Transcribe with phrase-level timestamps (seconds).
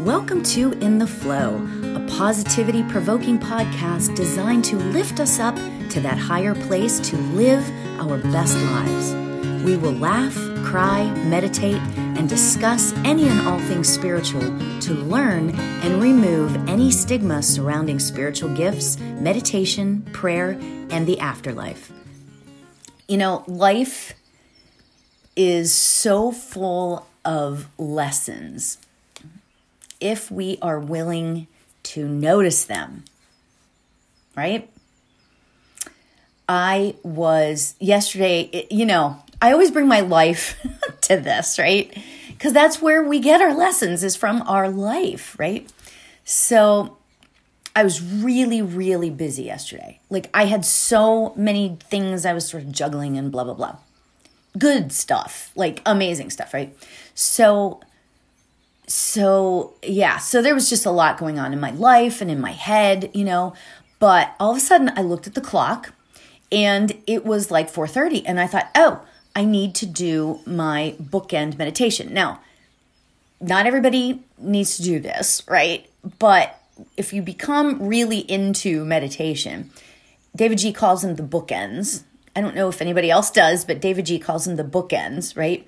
[0.00, 5.56] Welcome to In the Flow, a positivity provoking podcast designed to lift us up
[5.88, 7.66] to that higher place to live
[7.98, 9.14] our best lives.
[9.64, 10.34] We will laugh,
[10.66, 14.42] cry, meditate, and discuss any and all things spiritual
[14.80, 20.58] to learn and remove any stigma surrounding spiritual gifts, meditation, prayer,
[20.90, 21.90] and the afterlife.
[23.08, 24.12] You know, life
[25.36, 28.76] is so full of lessons
[30.00, 31.46] if we are willing
[31.84, 33.04] to notice them,
[34.36, 34.70] right?
[36.48, 40.56] I was yesterday, you know, I always bring my life
[41.02, 41.96] to this, right?
[42.28, 45.70] Because that's where we get our lessons, is from our life, right?
[46.24, 46.96] So
[47.74, 50.00] I was really, really busy yesterday.
[50.10, 53.76] Like I had so many things I was sort of juggling and blah, blah, blah.
[54.58, 56.76] Good stuff, like amazing stuff, right?
[57.14, 57.80] So
[58.86, 62.40] so yeah, so there was just a lot going on in my life and in
[62.40, 63.54] my head, you know.
[63.98, 65.92] But all of a sudden I looked at the clock
[66.52, 69.00] and it was like 4:30 and I thought, "Oh,
[69.34, 72.40] I need to do my bookend meditation." Now,
[73.40, 75.88] not everybody needs to do this, right?
[76.18, 76.58] But
[76.96, 79.70] if you become really into meditation,
[80.36, 82.02] davidji calls them the bookends.
[82.34, 85.66] I don't know if anybody else does, but davidji calls them the bookends, right?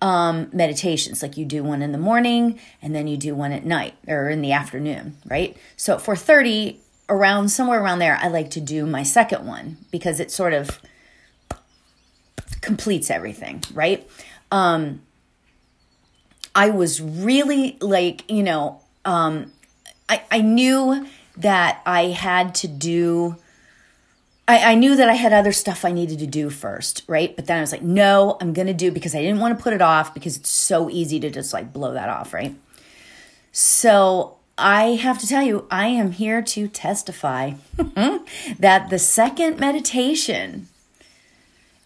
[0.00, 1.22] Um, meditations.
[1.22, 4.28] Like you do one in the morning and then you do one at night or
[4.28, 5.56] in the afternoon, right?
[5.76, 6.76] So at 4:30,
[7.08, 10.80] around somewhere around there, I like to do my second one because it sort of
[12.60, 14.08] completes everything, right?
[14.50, 15.02] Um,
[16.54, 19.52] I was really like, you know, um,
[20.08, 23.36] I, I knew that I had to do
[24.48, 27.34] I, I knew that I had other stuff I needed to do first, right?
[27.34, 29.62] But then I was like, no, I'm going to do because I didn't want to
[29.62, 32.54] put it off because it's so easy to just like blow that off, right?
[33.50, 37.54] So I have to tell you, I am here to testify
[38.58, 40.68] that the second meditation,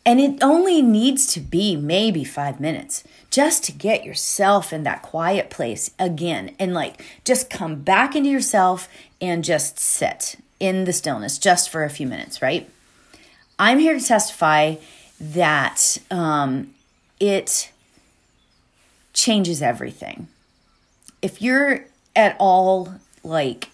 [0.05, 5.03] and it only needs to be maybe five minutes just to get yourself in that
[5.03, 8.89] quiet place again and like just come back into yourself
[9.21, 12.69] and just sit in the stillness just for a few minutes, right?
[13.59, 14.77] I'm here to testify
[15.21, 16.73] that um,
[17.19, 17.73] it
[19.13, 20.29] changes everything.
[21.21, 21.85] If you're
[22.15, 23.69] at all like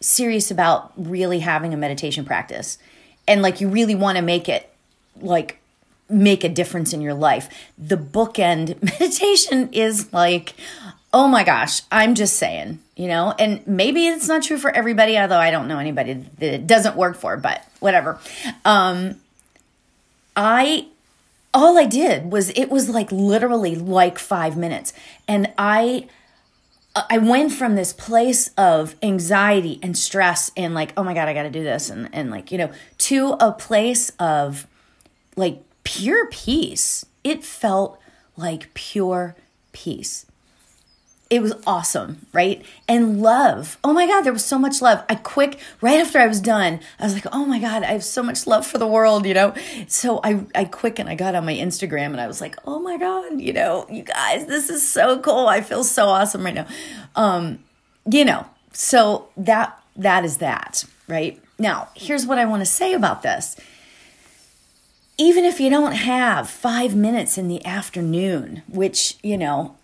[0.00, 2.78] serious about really having a meditation practice
[3.26, 4.72] and like you really want to make it
[5.20, 5.60] like
[6.08, 10.54] make a difference in your life, the bookend meditation is like
[11.12, 15.18] Oh my gosh, I'm just saying, you know, and maybe it's not true for everybody,
[15.18, 18.20] although I don't know anybody that it doesn't work for, but whatever.
[18.64, 19.16] Um,
[20.36, 20.86] I,
[21.52, 24.92] all I did was, it was like literally like five minutes.
[25.26, 26.06] And I,
[26.94, 31.34] I went from this place of anxiety and stress and like, oh my God, I
[31.34, 31.90] got to do this.
[31.90, 34.68] And, and like, you know, to a place of
[35.34, 37.04] like pure peace.
[37.24, 38.00] It felt
[38.36, 39.34] like pure
[39.72, 40.26] peace
[41.30, 42.64] it was awesome, right?
[42.88, 43.78] And love.
[43.84, 45.04] Oh my God, there was so much love.
[45.08, 48.02] I quick, right after I was done, I was like, oh my God, I have
[48.02, 49.54] so much love for the world, you know?
[49.86, 52.80] So I, I quick and I got on my Instagram and I was like, oh
[52.80, 55.46] my God, you know, you guys, this is so cool.
[55.46, 56.66] I feel so awesome right now.
[57.14, 57.60] Um,
[58.10, 61.40] you know, so that, that is that, right?
[61.60, 63.54] Now, here's what I want to say about this.
[65.16, 69.76] Even if you don't have five minutes in the afternoon, which, you know,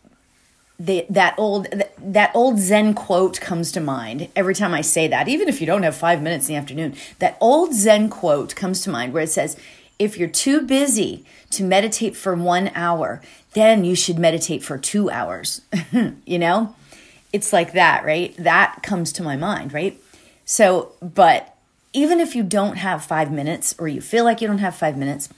[0.79, 5.49] that old that old zen quote comes to mind every time i say that even
[5.49, 6.95] if you don't have five minutes in the afternoon.
[7.19, 9.57] That old zen quote comes to mind where it says
[9.99, 13.23] if you're too busy to meditate for one hour
[13.55, 15.63] then you should meditate for two hours.
[16.27, 16.75] You know?
[17.33, 18.35] It's like that right?
[18.37, 19.99] That comes to my mind right?
[20.45, 21.57] So but
[21.95, 24.99] even if you don't have five minutes or you feel like you don't have five
[24.99, 25.31] minutes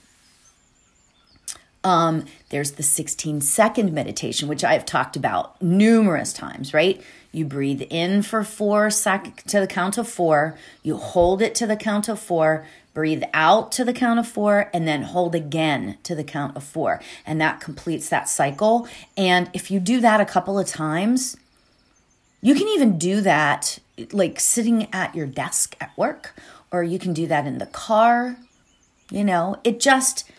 [1.84, 7.02] um, there's the 16 second meditation, which I've talked about numerous times, right?
[7.30, 11.66] You breathe in for four sec to the count of four, you hold it to
[11.66, 15.98] the count of four, breathe out to the count of four, and then hold again
[16.02, 17.00] to the count of four.
[17.24, 18.88] And that completes that cycle.
[19.16, 21.36] And if you do that a couple of times,
[22.40, 23.78] you can even do that
[24.12, 26.34] like sitting at your desk at work,
[26.72, 28.36] or you can do that in the car.
[29.10, 30.30] You know, it just,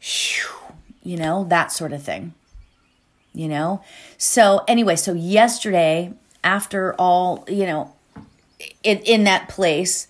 [0.00, 0.67] whew,
[1.02, 2.34] you know, that sort of thing.
[3.34, 3.82] You know?
[4.16, 6.12] So, anyway, so yesterday,
[6.42, 7.94] after all, you know,
[8.82, 10.08] in, in that place,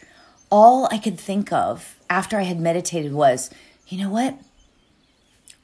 [0.50, 3.50] all I could think of after I had meditated was,
[3.88, 4.38] you know what?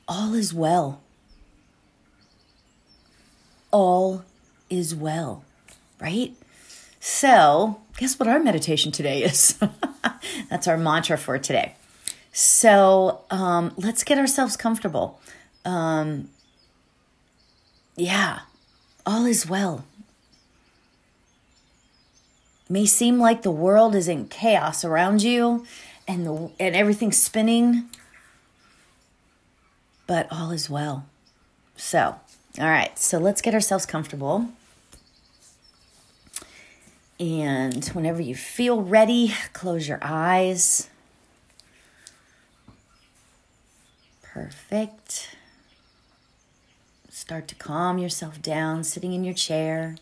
[0.06, 1.00] All is well.
[3.70, 4.24] All
[4.70, 5.44] is well,
[6.00, 6.32] right?
[7.00, 9.58] So, guess what our meditation today is?
[10.50, 11.74] That's our mantra for today.
[12.36, 15.20] So, um, let's get ourselves comfortable.
[15.64, 16.30] Um,
[17.94, 18.40] yeah,
[19.06, 19.84] all is well.
[22.68, 25.64] May seem like the world is in chaos around you
[26.08, 27.88] and the and everything's spinning,
[30.08, 31.06] but all is well.
[31.76, 32.16] So,
[32.58, 34.48] all right, so let's get ourselves comfortable.
[37.20, 40.90] And whenever you feel ready, close your eyes.
[44.34, 45.36] Perfect.
[47.08, 49.94] Start to calm yourself down, sitting in your chair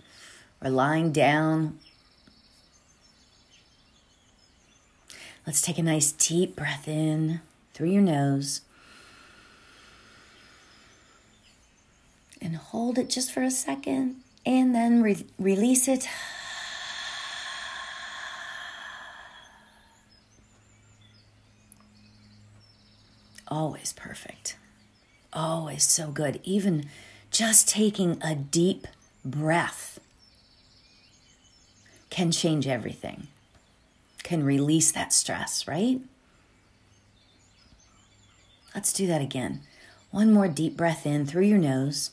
[0.65, 1.79] or lying down.
[5.47, 7.43] Let's take a nice deep breath in
[7.75, 8.63] through your nose.
[12.41, 16.09] And hold it just for a second and then re- release it.
[23.53, 24.57] Always perfect.
[25.31, 26.41] Always so good.
[26.43, 26.87] Even
[27.31, 28.87] just taking a deep
[29.27, 30.01] breath
[32.09, 33.27] can change everything,
[34.23, 36.01] can release that stress, right?
[38.75, 39.61] Let's do that again.
[40.11, 42.13] One more deep breath in through your nose.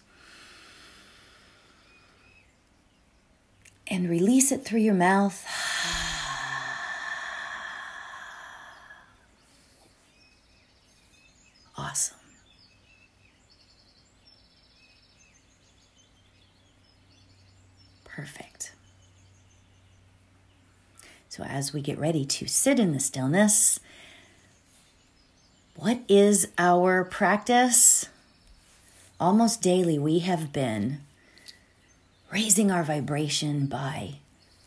[3.87, 5.45] And release it through your mouth.
[11.79, 12.17] Awesome.
[18.15, 18.73] Perfect.
[21.29, 23.79] So, as we get ready to sit in the stillness,
[25.75, 28.09] what is our practice?
[29.19, 31.01] Almost daily, we have been
[32.31, 34.15] raising our vibration by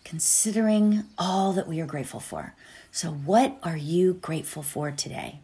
[0.05, 2.55] considering all that we are grateful for.
[2.91, 5.41] So, what are you grateful for today?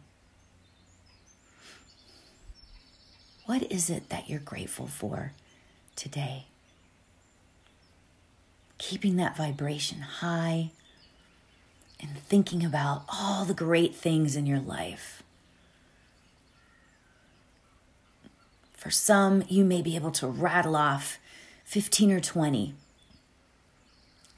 [3.45, 5.33] What is it that you're grateful for
[5.95, 6.45] today?
[8.79, 10.71] Keeping that vibration high
[11.99, 15.21] and thinking about all the great things in your life.
[18.73, 21.19] For some, you may be able to rattle off
[21.65, 22.73] 15 or 20.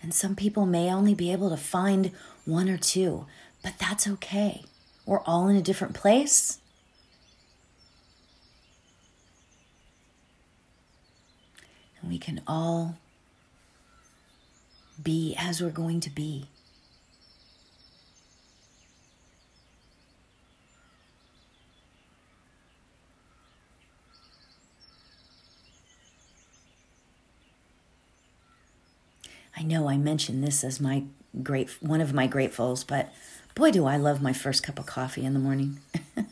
[0.01, 2.11] And some people may only be able to find
[2.43, 3.27] one or two,
[3.63, 4.63] but that's okay.
[5.05, 6.57] We're all in a different place.
[12.01, 12.97] And we can all
[15.03, 16.47] be as we're going to be.
[29.61, 31.03] I know I mentioned this as my
[31.43, 33.13] great one of my gratefuls, but
[33.53, 35.79] boy do I love my first cup of coffee in the morning.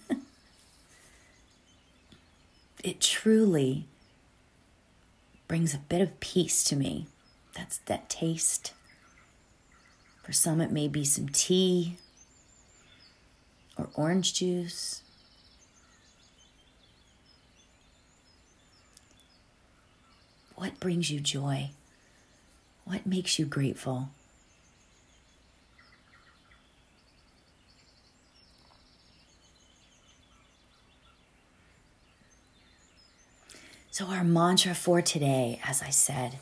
[2.83, 3.85] it truly
[5.47, 7.05] brings a bit of peace to me.
[7.55, 8.73] That's that taste.
[10.23, 11.97] For some, it may be some tea
[13.77, 15.01] or orange juice.
[20.55, 21.71] What brings you joy?
[22.85, 24.09] What makes you grateful?
[33.91, 36.39] So, our mantra for today, as I said,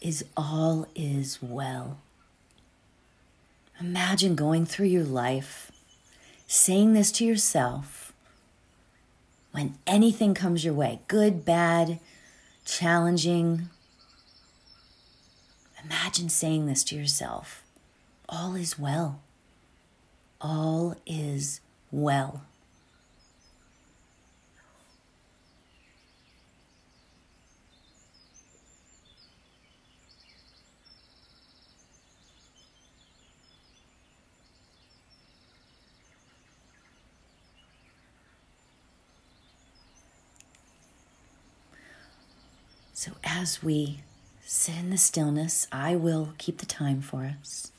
[0.00, 1.98] is all is well.
[3.80, 5.70] Imagine going through your life
[6.46, 8.12] saying this to yourself
[9.52, 12.00] when anything comes your way good, bad,
[12.64, 13.68] challenging.
[15.84, 17.62] Imagine saying this to yourself
[18.28, 19.20] all is well.
[20.40, 22.42] All is well.
[43.00, 44.00] So, as we
[44.44, 47.70] sit in the stillness, I will keep the time for us.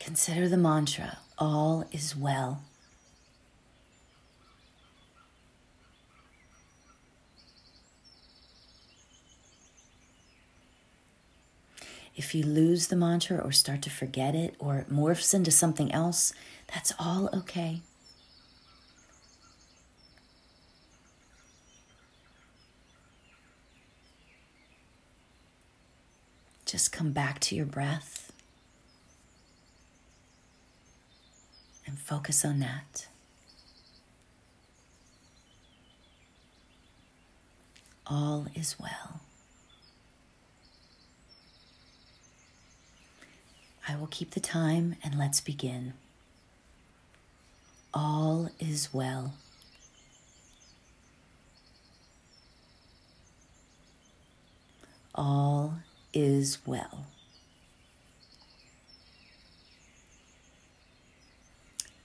[0.00, 2.62] Consider the mantra all is well.
[12.16, 15.92] If you lose the mantra or start to forget it or it morphs into something
[15.92, 16.32] else,
[16.74, 17.82] that's all okay.
[26.68, 28.30] Just come back to your breath
[31.86, 33.08] and focus on that.
[38.06, 39.22] All is well.
[43.88, 45.94] I will keep the time and let's begin.
[47.94, 49.32] All is well.
[55.14, 55.78] All
[56.18, 57.06] is well.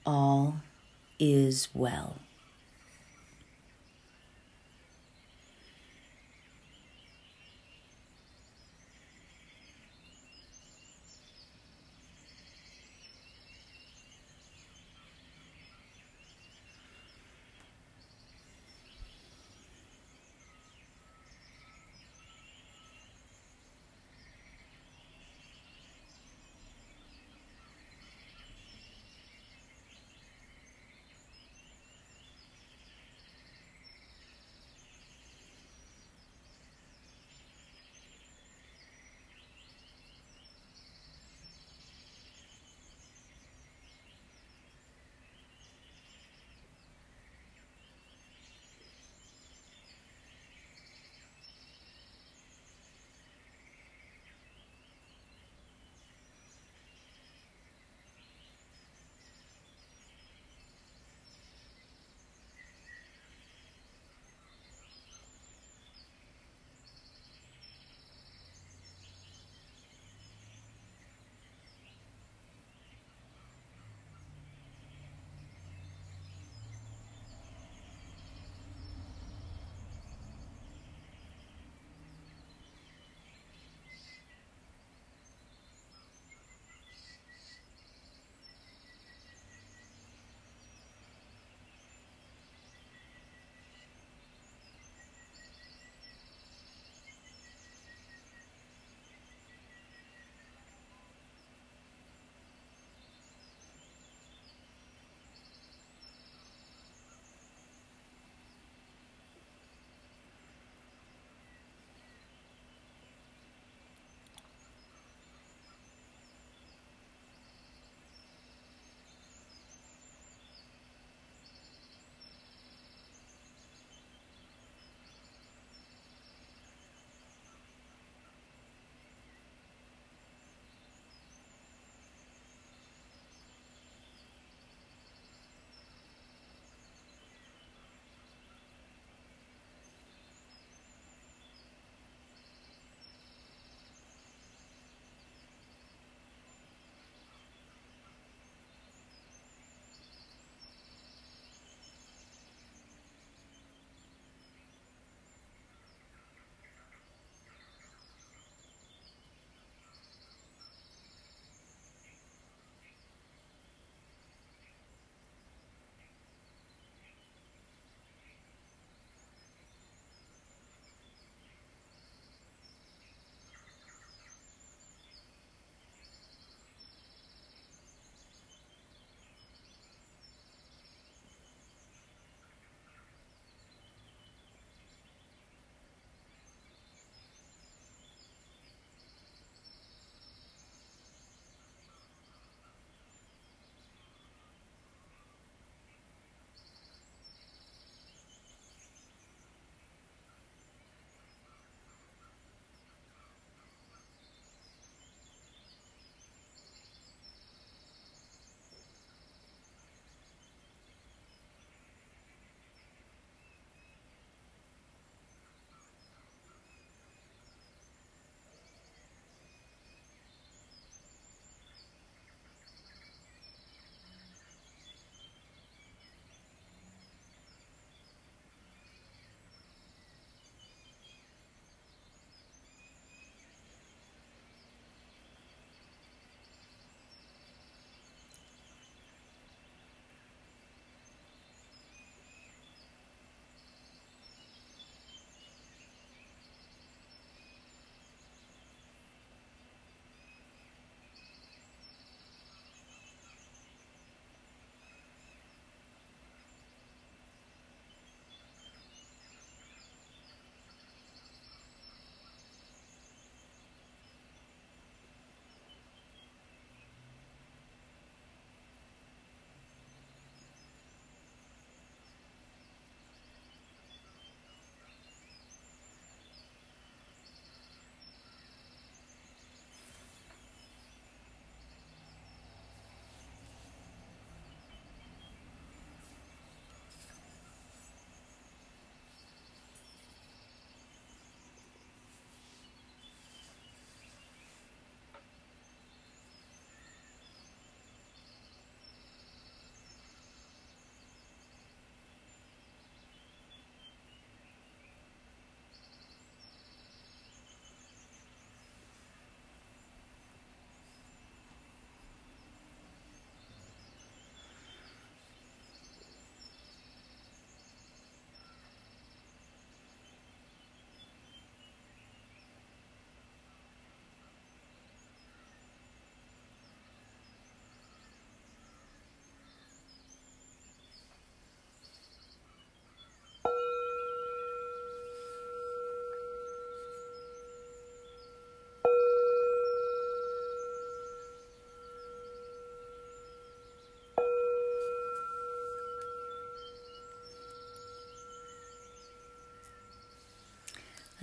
[0.06, 0.60] All
[1.18, 2.20] is well.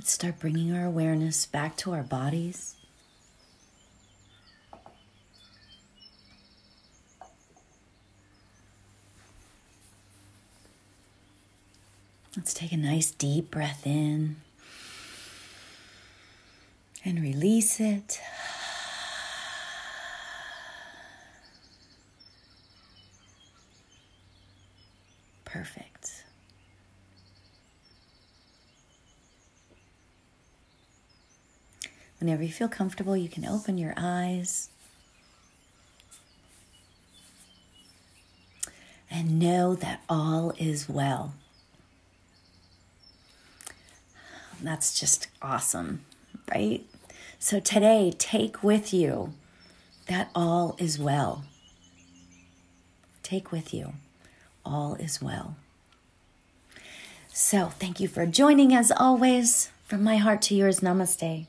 [0.02, 2.74] Let's start bringing our awareness back to our bodies.
[12.36, 14.38] Let's take a nice deep breath in
[17.06, 18.20] and release it.
[25.46, 26.01] Perfect.
[32.22, 34.70] Whenever you feel comfortable, you can open your eyes.
[39.10, 41.34] And know that all is well.
[44.62, 46.06] That's just awesome,
[46.54, 46.86] right?
[47.40, 49.34] So today, take with you
[50.06, 51.44] that all is well.
[53.24, 53.94] Take with you
[54.64, 55.56] all is well.
[57.34, 59.72] So, thank you for joining as always.
[59.86, 61.48] From my heart to yours, namaste.